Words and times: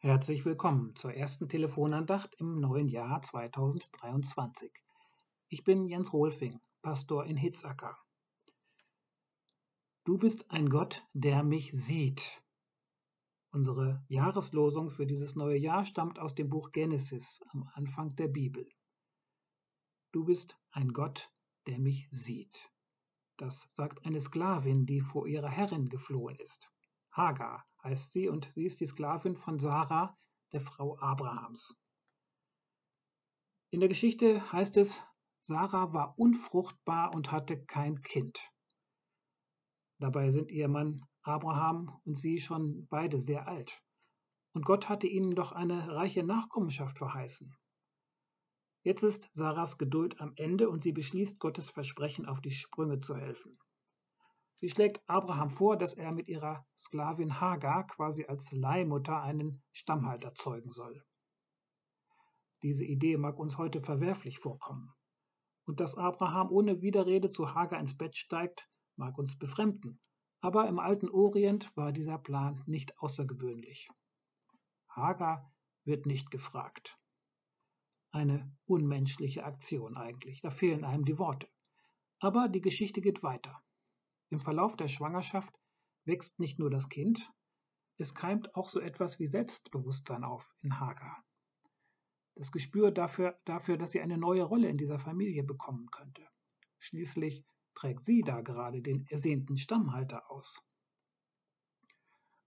Herzlich 0.00 0.44
willkommen 0.44 0.94
zur 0.94 1.12
ersten 1.12 1.48
Telefonandacht 1.48 2.36
im 2.36 2.60
neuen 2.60 2.86
Jahr 2.86 3.20
2023. 3.20 4.70
Ich 5.48 5.64
bin 5.64 5.88
Jens 5.88 6.12
Rohlfing, 6.12 6.60
Pastor 6.82 7.26
in 7.26 7.36
Hitzacker. 7.36 7.98
Du 10.04 10.16
bist 10.16 10.52
ein 10.52 10.68
Gott, 10.70 11.04
der 11.14 11.42
mich 11.42 11.72
sieht. 11.72 12.44
Unsere 13.50 14.04
Jahreslosung 14.06 14.88
für 14.88 15.04
dieses 15.04 15.34
neue 15.34 15.58
Jahr 15.58 15.84
stammt 15.84 16.20
aus 16.20 16.36
dem 16.36 16.48
Buch 16.48 16.70
Genesis 16.70 17.42
am 17.48 17.68
Anfang 17.74 18.14
der 18.14 18.28
Bibel. 18.28 18.68
Du 20.12 20.24
bist 20.24 20.56
ein 20.70 20.92
Gott, 20.92 21.32
der 21.66 21.80
mich 21.80 22.06
sieht. 22.12 22.70
Das 23.36 23.68
sagt 23.74 24.06
eine 24.06 24.20
Sklavin, 24.20 24.86
die 24.86 25.00
vor 25.00 25.26
ihrer 25.26 25.50
Herrin 25.50 25.88
geflohen 25.88 26.36
ist. 26.36 26.70
Hagar 27.10 27.67
heißt 27.82 28.12
sie 28.12 28.28
und 28.28 28.52
sie 28.54 28.64
ist 28.64 28.80
die 28.80 28.86
Sklavin 28.86 29.36
von 29.36 29.58
Sarah, 29.58 30.16
der 30.52 30.60
Frau 30.60 30.98
Abrahams. 30.98 31.76
In 33.70 33.80
der 33.80 33.88
Geschichte 33.88 34.50
heißt 34.52 34.76
es, 34.78 35.02
Sarah 35.42 35.92
war 35.92 36.18
unfruchtbar 36.18 37.14
und 37.14 37.32
hatte 37.32 37.64
kein 37.64 38.02
Kind. 38.02 38.40
Dabei 39.98 40.30
sind 40.30 40.50
ihr 40.50 40.68
Mann 40.68 41.04
Abraham 41.22 42.00
und 42.04 42.16
sie 42.16 42.40
schon 42.40 42.86
beide 42.88 43.20
sehr 43.20 43.48
alt. 43.48 43.82
Und 44.52 44.64
Gott 44.64 44.88
hatte 44.88 45.06
ihnen 45.06 45.34
doch 45.34 45.52
eine 45.52 45.94
reiche 45.94 46.22
Nachkommenschaft 46.22 46.98
verheißen. 46.98 47.54
Jetzt 48.82 49.02
ist 49.02 49.28
Sarahs 49.34 49.76
Geduld 49.76 50.20
am 50.20 50.32
Ende 50.36 50.70
und 50.70 50.82
sie 50.82 50.92
beschließt, 50.92 51.40
Gottes 51.40 51.68
Versprechen 51.68 52.26
auf 52.26 52.40
die 52.40 52.52
Sprünge 52.52 53.00
zu 53.00 53.16
helfen. 53.16 53.58
Sie 54.60 54.68
schlägt 54.68 55.08
Abraham 55.08 55.50
vor, 55.50 55.76
dass 55.76 55.94
er 55.94 56.10
mit 56.10 56.26
ihrer 56.26 56.66
Sklavin 56.76 57.40
Hagar 57.40 57.86
quasi 57.86 58.24
als 58.24 58.50
Leihmutter 58.50 59.22
einen 59.22 59.62
Stammhalter 59.70 60.34
zeugen 60.34 60.70
soll. 60.70 61.04
Diese 62.62 62.84
Idee 62.84 63.18
mag 63.18 63.38
uns 63.38 63.56
heute 63.56 63.80
verwerflich 63.80 64.40
vorkommen. 64.40 64.92
Und 65.64 65.78
dass 65.78 65.96
Abraham 65.96 66.50
ohne 66.50 66.82
Widerrede 66.82 67.30
zu 67.30 67.54
Hagar 67.54 67.78
ins 67.78 67.96
Bett 67.96 68.16
steigt, 68.16 68.68
mag 68.96 69.16
uns 69.16 69.38
befremden. 69.38 70.00
Aber 70.40 70.66
im 70.66 70.80
alten 70.80 71.08
Orient 71.08 71.76
war 71.76 71.92
dieser 71.92 72.18
Plan 72.18 72.64
nicht 72.66 72.98
außergewöhnlich. 72.98 73.88
Hagar 74.88 75.52
wird 75.84 76.04
nicht 76.04 76.32
gefragt. 76.32 76.98
Eine 78.10 78.56
unmenschliche 78.66 79.44
Aktion 79.44 79.96
eigentlich, 79.96 80.40
da 80.40 80.50
fehlen 80.50 80.84
einem 80.84 81.04
die 81.04 81.20
Worte. 81.20 81.48
Aber 82.18 82.48
die 82.48 82.60
Geschichte 82.60 83.00
geht 83.00 83.22
weiter. 83.22 83.62
Im 84.30 84.40
Verlauf 84.40 84.76
der 84.76 84.88
Schwangerschaft 84.88 85.54
wächst 86.04 86.38
nicht 86.38 86.58
nur 86.58 86.70
das 86.70 86.88
Kind, 86.88 87.32
es 87.96 88.14
keimt 88.14 88.54
auch 88.54 88.68
so 88.68 88.80
etwas 88.80 89.18
wie 89.18 89.26
Selbstbewusstsein 89.26 90.22
auf 90.22 90.54
in 90.60 90.78
Hagar. 90.78 91.24
Das 92.36 92.52
Gespür 92.52 92.92
dafür, 92.92 93.36
dafür, 93.44 93.76
dass 93.76 93.90
sie 93.90 94.00
eine 94.00 94.18
neue 94.18 94.44
Rolle 94.44 94.68
in 94.68 94.78
dieser 94.78 95.00
Familie 95.00 95.42
bekommen 95.42 95.90
könnte. 95.90 96.24
Schließlich 96.78 97.44
trägt 97.74 98.04
sie 98.04 98.22
da 98.22 98.40
gerade 98.40 98.82
den 98.82 99.06
ersehnten 99.08 99.56
Stammhalter 99.56 100.30
aus. 100.30 100.62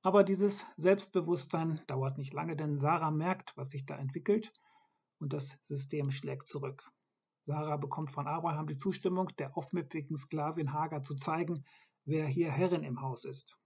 Aber 0.02 0.24
dieses 0.24 0.66
Selbstbewusstsein 0.78 1.82
dauert 1.88 2.18
nicht 2.18 2.34
lange, 2.34 2.56
denn 2.56 2.78
Sarah 2.78 3.12
merkt, 3.12 3.56
was 3.58 3.72
sich 3.72 3.86
da 3.86 3.98
entwickelt, 3.98 4.54
und 5.20 5.34
das 5.34 5.60
System 5.62 6.10
schlägt 6.10 6.48
zurück. 6.48 6.90
Sarah 7.44 7.78
bekommt 7.78 8.12
von 8.12 8.28
Abraham 8.28 8.68
die 8.68 8.78
Zustimmung, 8.78 9.30
der 9.38 9.58
aufmüpfigen 9.58 10.16
Sklavin 10.16 10.74
Hagar 10.74 11.02
zu 11.02 11.16
zeigen, 11.16 11.66
wer 12.06 12.28
hier 12.28 12.52
Herrin 12.52 12.84
im 12.84 13.02
Haus 13.02 13.26
ist. 13.26 13.58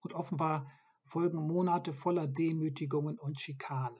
Und 0.00 0.12
offenbar 0.12 0.70
folgen 1.06 1.46
Monate 1.46 1.94
voller 1.94 2.26
Demütigungen 2.26 3.18
und 3.18 3.40
Schikanen. 3.40 3.98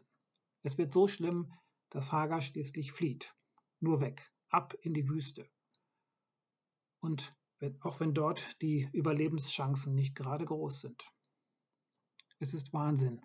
Es 0.62 0.77
wird 0.77 0.92
so 0.92 1.08
schlimm, 1.08 1.52
dass 1.91 2.12
Hagar 2.12 2.41
schließlich 2.41 2.92
flieht. 2.92 3.34
Nur 3.80 4.00
weg, 4.00 4.30
ab 4.48 4.74
in 4.83 4.92
die 4.92 5.08
Wüste. 5.08 5.48
Und 7.01 7.34
auch 7.80 8.01
wenn 8.01 8.12
dort 8.12 8.61
die 8.61 8.89
Überlebenschancen 8.92 9.95
nicht 9.95 10.14
gerade 10.14 10.45
groß 10.45 10.80
sind. 10.80 11.11
Es 12.39 12.52
ist 12.52 12.74
Wahnsinn, 12.74 13.24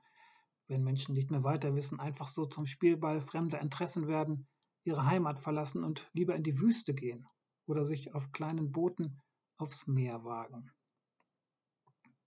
wenn 0.67 0.83
Menschen 0.83 1.13
nicht 1.13 1.31
mehr 1.31 1.43
weiter 1.43 1.75
wissen, 1.75 1.99
einfach 1.99 2.29
so 2.29 2.45
zum 2.45 2.65
Spielball 2.65 3.19
fremder 3.19 3.59
Interessen 3.59 4.07
werden, 4.07 4.47
ihre 4.83 5.05
Heimat 5.05 5.39
verlassen 5.39 5.83
und 5.83 6.09
lieber 6.13 6.35
in 6.35 6.43
die 6.43 6.59
Wüste 6.59 6.93
gehen 6.93 7.27
oder 7.65 7.83
sich 7.83 8.13
auf 8.13 8.31
kleinen 8.31 8.71
Booten 8.71 9.21
aufs 9.57 9.87
Meer 9.87 10.23
wagen. 10.23 10.71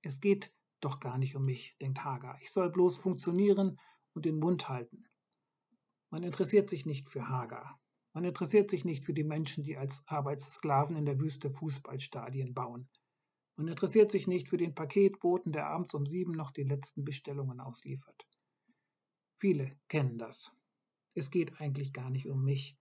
Es 0.03 0.20
geht 0.20 0.53
doch 0.81 1.00
gar 1.00 1.19
nicht 1.19 1.34
um 1.34 1.44
mich, 1.44 1.76
denkt 1.81 2.04
Hagar. 2.04 2.38
Ich 2.41 2.53
soll 2.53 2.70
bloß 2.70 2.98
funktionieren 2.98 3.81
und 4.12 4.25
den 4.25 4.38
Mund 4.38 4.69
halten. 4.69 5.04
Man 6.10 6.22
interessiert 6.22 6.70
sich 6.70 6.87
nicht 6.87 7.09
für 7.09 7.28
Hagar. 7.28 7.81
Man 8.12 8.25
interessiert 8.25 8.70
sich 8.70 8.84
nicht 8.84 9.04
für 9.04 9.14
die 9.14 9.25
Menschen, 9.25 9.64
die 9.64 9.76
als 9.76 10.06
Arbeitssklaven 10.06 10.97
in 10.97 11.06
der 11.06 11.19
Wüste 11.20 11.50
Fußballstadien 11.50 12.54
bauen. 12.54 12.88
Man 13.56 13.66
interessiert 13.69 14.10
sich 14.10 14.28
nicht 14.28 14.48
für 14.48 14.56
den 14.56 14.75
Paketboten, 14.75 15.53
der 15.53 15.66
abends 15.66 15.94
um 15.94 16.06
sieben 16.06 16.32
noch 16.32 16.53
die 16.53 16.62
letzten 16.62 17.04
Bestellungen 17.04 17.60
ausliefert. 17.60 18.26
Viele 19.38 19.76
kennen 19.88 20.19
das. 20.19 20.53
Es 21.14 21.30
geht 21.30 21.60
eigentlich 21.60 21.92
gar 21.92 22.10
nicht 22.10 22.28
um 22.28 22.44
mich. 22.44 22.76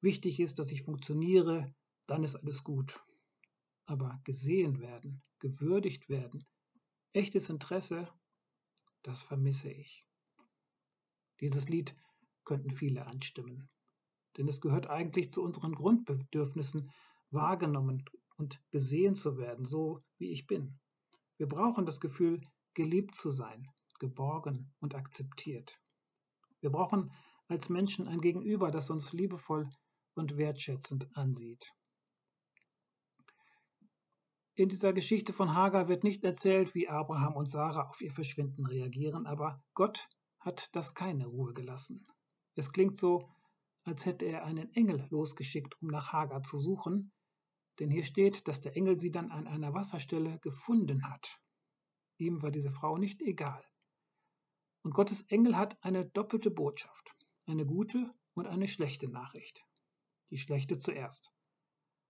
Wichtig 0.00 0.40
ist, 0.40 0.58
dass 0.58 0.70
ich 0.70 0.82
funktioniere, 0.82 1.72
dann 2.06 2.24
ist 2.24 2.36
alles 2.36 2.64
gut. 2.64 3.00
Aber 3.86 4.20
gesehen 4.24 4.80
werden, 4.80 5.22
gewürdigt 5.38 6.08
werden, 6.08 6.44
echtes 7.12 7.48
Interesse, 7.48 8.08
das 9.02 9.22
vermisse 9.22 9.70
ich. 9.70 10.04
Dieses 11.40 11.68
Lied 11.68 11.94
könnten 12.44 12.72
viele 12.72 13.06
anstimmen. 13.06 13.68
Denn 14.36 14.48
es 14.48 14.60
gehört 14.60 14.88
eigentlich 14.88 15.32
zu 15.32 15.42
unseren 15.42 15.74
Grundbedürfnissen, 15.74 16.90
wahrgenommen 17.30 18.04
und 18.36 18.60
gesehen 18.70 19.14
zu 19.14 19.36
werden, 19.36 19.64
so 19.64 20.02
wie 20.18 20.30
ich 20.30 20.46
bin. 20.46 20.78
Wir 21.36 21.46
brauchen 21.46 21.86
das 21.86 22.00
Gefühl, 22.00 22.40
geliebt 22.74 23.14
zu 23.14 23.30
sein, 23.30 23.68
geborgen 23.98 24.72
und 24.80 24.94
akzeptiert. 24.94 25.80
Wir 26.60 26.70
brauchen 26.70 27.10
als 27.48 27.70
Menschen 27.70 28.06
ein 28.08 28.20
Gegenüber, 28.20 28.70
das 28.70 28.90
uns 28.90 29.12
liebevoll 29.12 29.68
und 30.14 30.36
wertschätzend 30.36 31.08
ansieht. 31.16 31.72
In 34.54 34.68
dieser 34.68 34.92
Geschichte 34.92 35.32
von 35.32 35.54
Hagar 35.54 35.88
wird 35.88 36.04
nicht 36.04 36.24
erzählt, 36.24 36.74
wie 36.74 36.88
Abraham 36.88 37.36
und 37.36 37.48
Sarah 37.48 37.88
auf 37.88 38.00
ihr 38.00 38.12
Verschwinden 38.12 38.66
reagieren, 38.66 39.26
aber 39.26 39.64
Gott 39.74 40.08
hat 40.40 40.74
das 40.74 40.94
keine 40.94 41.26
Ruhe 41.26 41.54
gelassen. 41.54 42.06
Es 42.54 42.72
klingt 42.72 42.96
so, 42.96 43.30
als 43.84 44.04
hätte 44.04 44.26
er 44.26 44.44
einen 44.44 44.74
Engel 44.74 45.06
losgeschickt, 45.10 45.80
um 45.80 45.88
nach 45.88 46.12
Hagar 46.12 46.42
zu 46.42 46.58
suchen, 46.58 47.12
denn 47.78 47.90
hier 47.90 48.04
steht, 48.04 48.48
dass 48.48 48.60
der 48.60 48.76
Engel 48.76 48.98
sie 48.98 49.12
dann 49.12 49.30
an 49.30 49.46
einer 49.46 49.72
Wasserstelle 49.72 50.38
gefunden 50.40 51.08
hat. 51.08 51.40
Ihm 52.18 52.42
war 52.42 52.50
diese 52.50 52.72
Frau 52.72 52.98
nicht 52.98 53.22
egal. 53.22 53.64
Und 54.82 54.92
Gottes 54.92 55.22
Engel 55.28 55.56
hat 55.56 55.82
eine 55.84 56.04
doppelte 56.04 56.50
Botschaft 56.50 57.14
eine 57.48 57.66
gute 57.66 58.12
und 58.34 58.46
eine 58.46 58.68
schlechte 58.68 59.08
Nachricht. 59.08 59.64
Die 60.30 60.38
schlechte 60.38 60.78
zuerst. 60.78 61.32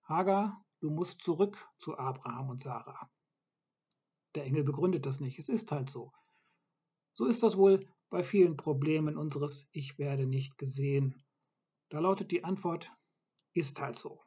Hagar, 0.02 0.64
du 0.80 0.90
musst 0.90 1.22
zurück 1.22 1.68
zu 1.76 1.96
Abraham 1.96 2.50
und 2.50 2.62
Sarah. 2.62 3.10
Der 4.34 4.44
Engel 4.44 4.64
begründet 4.64 5.06
das 5.06 5.20
nicht, 5.20 5.38
es 5.38 5.48
ist 5.48 5.70
halt 5.70 5.90
so. 5.90 6.12
So 7.14 7.26
ist 7.26 7.42
das 7.42 7.56
wohl 7.56 7.84
bei 8.10 8.22
vielen 8.22 8.56
Problemen 8.56 9.16
unseres 9.16 9.66
Ich 9.72 9.98
werde 9.98 10.26
nicht 10.26 10.58
gesehen. 10.58 11.24
Da 11.88 12.00
lautet 12.00 12.30
die 12.30 12.44
Antwort, 12.44 12.92
ist 13.54 13.80
halt 13.80 13.96
so. 13.96 14.22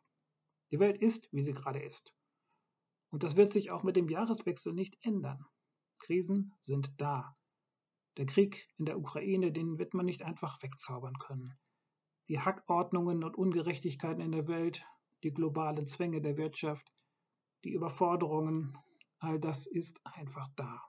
Die 0.71 0.79
Welt 0.79 0.97
ist, 0.97 1.31
wie 1.31 1.41
sie 1.41 1.53
gerade 1.53 1.81
ist. 1.81 2.15
Und 3.09 3.23
das 3.23 3.35
wird 3.35 3.51
sich 3.51 3.71
auch 3.71 3.83
mit 3.83 3.95
dem 3.95 4.09
Jahreswechsel 4.09 4.73
nicht 4.73 4.97
ändern. 5.01 5.45
Krisen 5.99 6.53
sind 6.59 6.99
da. 6.99 7.35
Der 8.17 8.25
Krieg 8.25 8.67
in 8.77 8.85
der 8.85 8.99
Ukraine, 8.99 9.53
den 9.53 9.79
wird 9.79 9.93
man 9.93 10.05
nicht 10.05 10.21
einfach 10.21 10.61
wegzaubern 10.61 11.17
können. 11.17 11.57
Die 12.27 12.41
Hackordnungen 12.41 13.23
und 13.23 13.37
Ungerechtigkeiten 13.37 14.21
in 14.21 14.33
der 14.33 14.47
Welt, 14.47 14.85
die 15.23 15.33
globalen 15.33 15.87
Zwänge 15.87 16.21
der 16.21 16.35
Wirtschaft, 16.35 16.91
die 17.63 17.71
Überforderungen, 17.71 18.77
all 19.19 19.39
das 19.39 19.65
ist 19.65 20.05
einfach 20.05 20.49
da. 20.55 20.81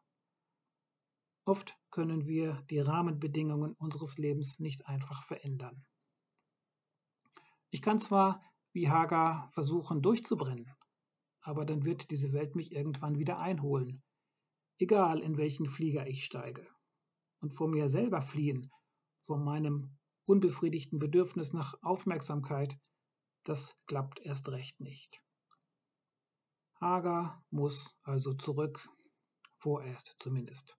Oft 1.45 1.79
können 1.91 2.27
wir 2.27 2.61
die 2.71 2.81
Rahmenbedingungen 2.81 3.75
unseres 3.75 4.19
Lebens 4.19 4.59
nicht 4.59 4.87
einfach 4.87 5.23
verändern. 5.23 5.85
Ich 7.71 7.83
kann 7.83 8.01
zwar 8.01 8.43
wie 8.73 8.89
Hagar 8.89 9.49
versuchen 9.53 10.03
durchzubrennen, 10.03 10.75
aber 11.41 11.65
dann 11.65 11.85
wird 11.85 12.11
diese 12.11 12.33
Welt 12.33 12.57
mich 12.57 12.73
irgendwann 12.73 13.19
wieder 13.19 13.39
einholen, 13.39 14.03
egal 14.79 15.21
in 15.21 15.37
welchen 15.37 15.67
Flieger 15.67 16.07
ich 16.07 16.25
steige 16.25 16.67
und 17.43 17.53
vor 17.53 17.69
mir 17.69 17.89
selber 17.89 18.23
fliehen, 18.23 18.71
vor 19.21 19.37
meinem 19.37 19.99
unbefriedigten 20.25 20.99
Bedürfnis 20.99 21.53
nach 21.53 21.75
Aufmerksamkeit, 21.83 22.79
das 23.45 23.77
klappt 23.87 24.21
erst 24.21 24.49
recht 24.49 24.81
nicht. 24.81 25.21
Hagar 26.81 27.45
muss 27.51 27.95
also 28.03 28.33
zurück, 28.33 28.89
vorerst 29.57 30.17
zumindest. 30.19 30.79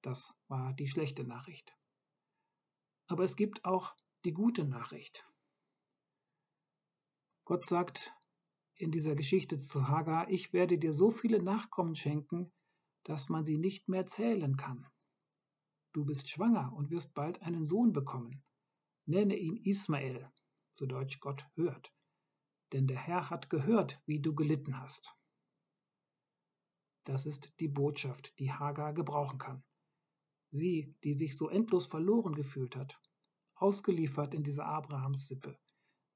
Das 0.00 0.34
war 0.48 0.74
die 0.74 0.88
schlechte 0.88 1.24
Nachricht. 1.24 1.74
Aber 3.06 3.24
es 3.24 3.36
gibt 3.36 3.64
auch 3.64 3.94
die 4.24 4.32
gute 4.32 4.64
Nachricht. 4.64 5.26
Gott 7.44 7.64
sagt 7.64 8.12
in 8.74 8.90
dieser 8.90 9.14
Geschichte 9.14 9.58
zu 9.58 9.88
Hagar, 9.88 10.30
ich 10.30 10.52
werde 10.52 10.78
dir 10.78 10.92
so 10.92 11.10
viele 11.10 11.42
Nachkommen 11.42 11.94
schenken, 11.94 12.50
dass 13.04 13.28
man 13.28 13.44
sie 13.44 13.58
nicht 13.58 13.88
mehr 13.88 14.06
zählen 14.06 14.56
kann. 14.56 14.86
Du 15.92 16.04
bist 16.04 16.30
schwanger 16.30 16.72
und 16.72 16.90
wirst 16.90 17.12
bald 17.14 17.42
einen 17.42 17.64
Sohn 17.64 17.92
bekommen. 17.92 18.42
Nenne 19.04 19.36
ihn 19.36 19.56
Ismael, 19.56 20.30
zu 20.74 20.86
Deutsch 20.86 21.20
Gott 21.20 21.46
hört, 21.54 21.92
denn 22.72 22.86
der 22.86 22.98
Herr 22.98 23.28
hat 23.28 23.50
gehört, 23.50 24.00
wie 24.06 24.20
du 24.20 24.34
gelitten 24.34 24.78
hast. 24.78 25.14
Das 27.04 27.26
ist 27.26 27.52
die 27.60 27.68
Botschaft, 27.68 28.32
die 28.38 28.52
Hagar 28.52 28.94
gebrauchen 28.94 29.38
kann. 29.38 29.62
Sie, 30.50 30.94
die 31.02 31.14
sich 31.14 31.36
so 31.36 31.48
endlos 31.48 31.86
verloren 31.86 32.34
gefühlt 32.34 32.76
hat, 32.76 33.00
ausgeliefert 33.54 34.34
in 34.34 34.44
dieser 34.44 34.66
Abrahamssippe, 34.66 35.58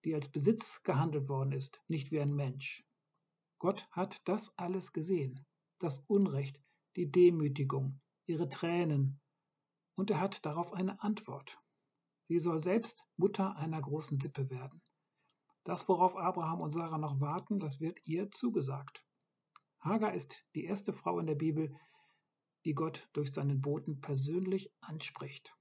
die 0.05 0.15
als 0.15 0.31
Besitz 0.31 0.83
gehandelt 0.85 1.29
worden 1.29 1.53
ist, 1.53 1.83
nicht 1.89 2.13
wie 2.13 2.21
ein 2.21 2.35
Mensch. 2.35 2.85
Gott 3.59 3.89
hat 3.91 4.27
das 4.29 4.57
alles 4.59 4.93
gesehen, 4.93 5.45
das 5.79 5.99
Unrecht, 6.07 6.63
die 6.97 7.11
Demütigung, 7.11 8.01
ihre 8.27 8.49
Tränen, 8.49 9.21
und 9.97 10.11
er 10.11 10.21
hat 10.21 10.47
darauf 10.47 10.73
eine 10.73 11.03
Antwort. 11.03 11.59
Sie 12.29 12.39
soll 12.39 12.59
selbst 12.59 13.05
Mutter 13.17 13.57
einer 13.57 13.81
großen 13.81 14.21
Sippe 14.21 14.51
werden. 14.51 14.83
Das, 15.65 15.89
worauf 15.89 16.17
Abraham 16.17 16.61
und 16.61 16.73
Sarah 16.73 16.99
noch 16.99 17.21
warten, 17.21 17.59
das 17.59 17.81
wird 17.81 17.99
ihr 18.05 18.31
zugesagt. 18.31 19.05
Hagar 19.81 20.15
ist 20.15 20.45
die 20.55 20.65
erste 20.65 20.93
Frau 20.93 21.19
in 21.19 21.27
der 21.27 21.35
Bibel, 21.35 21.75
die 22.65 22.75
Gott 22.75 23.09
durch 23.13 23.33
seinen 23.33 23.61
Boten 23.61 24.01
persönlich 24.01 24.73
anspricht. 24.81 25.57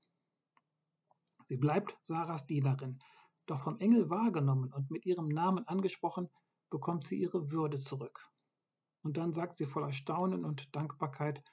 Sie 1.46 1.58
bleibt 1.58 1.98
Sarahs 2.02 2.46
Dienerin, 2.46 3.00
doch 3.46 3.60
vom 3.60 3.80
Engel 3.80 4.10
wahrgenommen 4.10 4.74
und 4.74 4.90
mit 4.90 5.06
ihrem 5.06 5.28
Namen 5.28 5.68
angesprochen, 5.68 6.30
bekommt 6.72 7.06
sie 7.06 7.18
ihre 7.18 7.52
Würde 7.52 7.80
zurück. 7.80 8.28
Und 9.04 9.18
dann 9.18 9.34
sagt 9.34 9.56
sie 9.58 9.68
voller 9.68 9.92
Staunen 9.92 10.44
und 10.44 10.76
Dankbarkeit 10.76 11.44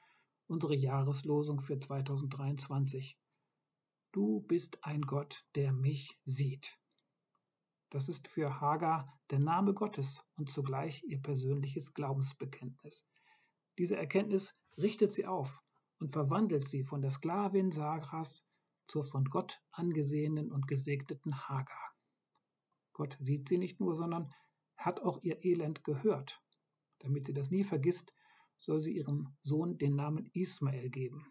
unsere 0.47 0.75
Jahreslosung 0.75 1.61
für 1.61 1.79
2023. 1.79 3.19
Du 4.13 4.41
bist 4.41 4.85
ein 4.85 5.03
Gott, 5.03 5.45
der 5.55 5.73
mich 5.73 6.19
sieht. 6.25 6.79
Das 7.91 8.09
ist 8.09 8.29
für 8.29 8.61
Hagar 8.61 9.07
der 9.31 9.39
Name 9.39 9.75
Gottes 9.75 10.25
und 10.37 10.51
zugleich 10.51 11.03
ihr 11.05 11.21
persönliches 11.21 11.95
Glaubensbekenntnis. 11.95 13.07
Diese 13.79 13.97
Erkenntnis 13.97 14.55
richtet 14.77 15.13
sie 15.13 15.27
auf 15.27 15.63
und 15.99 16.11
verwandelt 16.11 16.67
sie 16.67 16.85
von 16.85 17.03
der 17.03 17.11
Sklavin 17.11 17.71
Sarahs 17.71 18.47
zur 18.87 19.05
von 19.05 19.25
Gott 19.25 19.63
angesehenen 19.71 20.51
und 20.53 20.69
gesegneten 20.69 21.49
Hagar. 21.49 21.95
Gott 22.93 23.17
sieht 23.21 23.49
sie 23.49 23.59
nicht 23.59 23.81
nur, 23.81 23.95
sondern 23.95 24.33
hat 24.77 25.01
auch 25.01 25.23
ihr 25.23 25.45
Elend 25.45 25.85
gehört. 25.85 26.43
Damit 26.99 27.27
sie 27.27 27.35
das 27.35 27.51
nie 27.51 27.65
vergisst, 27.65 28.13
soll 28.63 28.81
sie 28.81 28.97
ihrem 28.97 29.37
Sohn 29.43 29.77
den 29.77 29.97
Namen 29.97 30.31
Ismael 30.35 30.89
geben, 30.89 31.27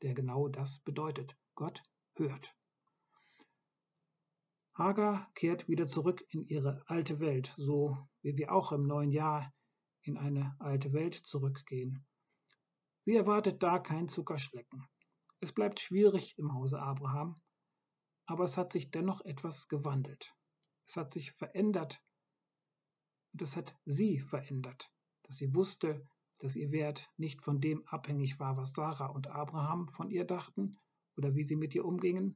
der 0.00 0.14
genau 0.14 0.46
das 0.46 0.78
bedeutet. 0.78 1.36
Gott 1.56 1.82
hört. 2.14 2.54
Hagar 4.74 5.28
kehrt 5.34 5.68
wieder 5.68 5.88
zurück 5.88 6.24
in 6.30 6.46
ihre 6.46 6.82
alte 6.86 7.18
Welt, 7.18 7.52
so 7.56 7.98
wie 8.22 8.36
wir 8.36 8.52
auch 8.52 8.70
im 8.70 8.86
neuen 8.86 9.10
Jahr 9.10 9.52
in 10.02 10.16
eine 10.16 10.54
alte 10.60 10.92
Welt 10.92 11.14
zurückgehen. 11.14 12.06
Sie 13.04 13.16
erwartet 13.16 13.62
da 13.62 13.80
kein 13.80 14.06
Zuckerschlecken. 14.06 14.86
Es 15.40 15.52
bleibt 15.52 15.80
schwierig 15.80 16.38
im 16.38 16.54
Hause 16.54 16.80
Abraham, 16.80 17.34
aber 18.26 18.44
es 18.44 18.56
hat 18.56 18.72
sich 18.72 18.92
dennoch 18.92 19.20
etwas 19.24 19.66
gewandelt. 19.66 20.32
Es 20.86 20.96
hat 20.96 21.10
sich 21.10 21.32
verändert 21.32 22.00
und 23.32 23.42
es 23.42 23.56
hat 23.56 23.76
sie 23.84 24.20
verändert, 24.20 24.92
dass 25.24 25.36
sie 25.36 25.52
wusste, 25.54 26.06
dass 26.42 26.56
ihr 26.56 26.72
Wert 26.72 27.08
nicht 27.16 27.40
von 27.40 27.60
dem 27.60 27.86
abhängig 27.86 28.40
war, 28.40 28.56
was 28.56 28.72
Sarah 28.74 29.06
und 29.06 29.28
Abraham 29.28 29.86
von 29.86 30.10
ihr 30.10 30.24
dachten 30.24 30.76
oder 31.16 31.36
wie 31.36 31.44
sie 31.44 31.54
mit 31.54 31.72
ihr 31.72 31.84
umgingen, 31.84 32.34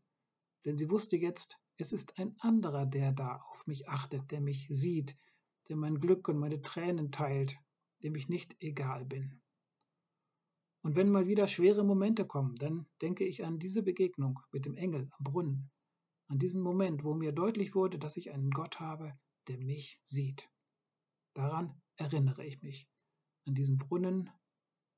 denn 0.64 0.78
sie 0.78 0.90
wusste 0.90 1.16
jetzt, 1.16 1.58
es 1.76 1.92
ist 1.92 2.16
ein 2.16 2.36
anderer, 2.38 2.86
der 2.86 3.10
da 3.10 3.38
auf 3.50 3.66
mich 3.66 3.88
achtet, 3.88 4.30
der 4.30 4.40
mich 4.40 4.68
sieht, 4.70 5.18
der 5.68 5.76
mein 5.76 5.98
Glück 5.98 6.28
und 6.28 6.38
meine 6.38 6.62
Tränen 6.62 7.10
teilt, 7.10 7.58
dem 8.04 8.14
ich 8.14 8.28
nicht 8.28 8.56
egal 8.60 9.04
bin. 9.04 9.42
Und 10.82 10.94
wenn 10.94 11.10
mal 11.10 11.26
wieder 11.26 11.48
schwere 11.48 11.82
Momente 11.82 12.24
kommen, 12.24 12.54
dann 12.54 12.86
denke 13.02 13.24
ich 13.24 13.44
an 13.44 13.58
diese 13.58 13.82
Begegnung 13.82 14.38
mit 14.52 14.66
dem 14.66 14.76
Engel 14.76 15.10
am 15.18 15.24
Brunnen, 15.24 15.72
an 16.28 16.38
diesen 16.38 16.62
Moment, 16.62 17.02
wo 17.02 17.14
mir 17.14 17.32
deutlich 17.32 17.74
wurde, 17.74 17.98
dass 17.98 18.16
ich 18.16 18.30
einen 18.30 18.50
Gott 18.50 18.78
habe, 18.78 19.18
der 19.48 19.58
mich 19.58 20.00
sieht. 20.04 20.48
Daran 21.34 21.82
erinnere 21.96 22.44
ich 22.44 22.62
mich, 22.62 22.88
an 23.46 23.54
diesen 23.54 23.78
Brunnen 23.78 24.30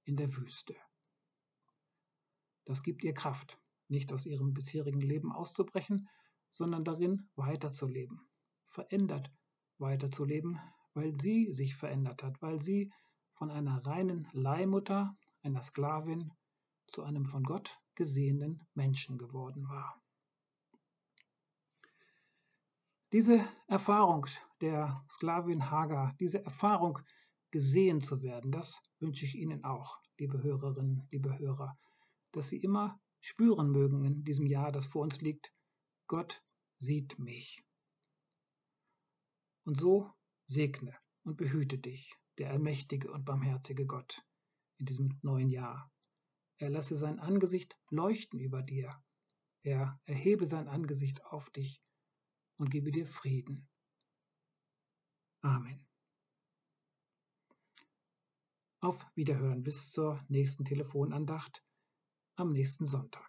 in 0.05 0.17
der 0.17 0.35
Wüste. 0.37 0.75
Das 2.65 2.83
gibt 2.83 3.05
ihr 3.05 3.15
Kraft, 3.15 3.59
nicht 3.89 4.13
aus 4.13 4.27
ihrem 4.27 4.53
bisherigen 4.53 5.01
Leben 5.01 5.33
auszubrechen, 5.33 6.09
sondern 6.51 6.85
darin 6.85 7.29
weiterzuleben, 7.37 8.29
verändert 8.69 9.31
weiterzuleben, 9.79 10.61
weil 10.95 11.15
sie 11.15 11.53
sich 11.53 11.77
verändert 11.77 12.23
hat, 12.23 12.41
weil 12.43 12.61
sie 12.61 12.93
von 13.33 13.51
einer 13.51 13.87
reinen 13.87 14.29
Leihmutter, 14.33 15.17
einer 15.43 15.63
Sklavin, 15.63 16.33
zu 16.89 17.03
einem 17.05 17.27
von 17.27 17.45
Gott 17.45 17.77
gesehenen 17.95 18.67
Menschen 18.75 19.19
geworden 19.19 19.69
war. 19.69 20.03
Diese 23.13 23.43
Erfahrung 23.69 24.27
der 24.61 25.05
Sklavin 25.09 25.71
Hagar, 25.71 26.15
diese 26.19 26.45
Erfahrung, 26.45 26.99
gesehen 27.51 28.01
zu 28.01 28.23
werden, 28.23 28.51
das 28.51 28.81
wünsche 29.01 29.25
ich 29.25 29.35
Ihnen 29.35 29.65
auch, 29.65 29.99
liebe 30.19 30.43
Hörerinnen, 30.43 31.07
liebe 31.11 31.39
Hörer, 31.39 31.79
dass 32.33 32.49
Sie 32.49 32.59
immer 32.59 33.01
spüren 33.21 33.71
mögen 33.71 34.05
in 34.05 34.25
diesem 34.25 34.47
Jahr, 34.47 34.73
das 34.73 34.87
vor 34.87 35.03
uns 35.03 35.21
liegt, 35.21 35.53
Gott 36.07 36.43
sieht 36.79 37.19
mich. 37.19 37.65
Und 39.65 39.79
so 39.79 40.13
segne 40.47 40.97
und 41.25 41.37
behüte 41.37 41.79
dich, 41.79 42.15
der 42.39 42.51
allmächtige 42.51 43.11
und 43.11 43.25
barmherzige 43.25 43.87
Gott, 43.87 44.25
in 44.79 44.87
diesem 44.87 45.19
neuen 45.23 45.51
Jahr. 45.51 45.91
Er 46.59 46.71
lasse 46.71 46.97
sein 46.97 47.19
Angesicht 47.19 47.77
leuchten 47.91 48.41
über 48.41 48.63
dir. 48.63 49.03
Er 49.63 50.01
erhebe 50.07 50.47
sein 50.47 50.69
Angesicht 50.69 51.25
auf 51.27 51.51
dich 51.51 51.83
und 52.57 52.71
gebe 52.71 52.91
dir 52.91 53.07
Frieden. 53.07 53.69
Amen. 55.43 55.88
Auf 58.81 59.05
Wiederhören 59.17 59.65
bis 59.65 59.91
zur 59.91 60.25
nächsten 60.29 60.65
Telefonandacht 60.65 61.65
am 62.37 62.53
nächsten 62.53 62.87
Sonntag. 62.87 63.28